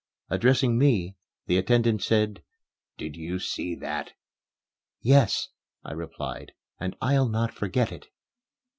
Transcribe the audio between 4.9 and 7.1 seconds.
"Yes," I replied, "and